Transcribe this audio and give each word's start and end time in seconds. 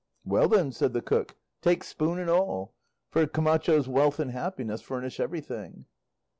"Well 0.25 0.47
then," 0.47 0.71
said 0.71 0.93
the 0.93 1.01
cook, 1.03 1.37
"take 1.61 1.83
spoon 1.83 2.17
and 2.17 2.27
all; 2.27 2.73
for 3.11 3.27
Camacho's 3.27 3.87
wealth 3.87 4.19
and 4.19 4.31
happiness 4.31 4.81
furnish 4.81 5.19
everything." 5.19 5.85